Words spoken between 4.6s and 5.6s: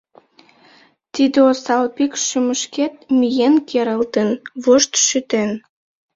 вошт шӱтен...»